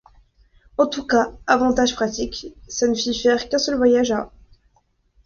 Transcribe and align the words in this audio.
En 0.79 0.87
tous 0.87 1.05
cas, 1.05 1.31
avantage 1.45 1.93
pratique, 1.93 2.55
ça 2.67 2.87
ne 2.87 2.95
fit 2.95 3.13
faire 3.13 3.47
qu’un 3.49 3.59
seul 3.59 3.77
voyage 3.77 4.09
à… 4.11 4.31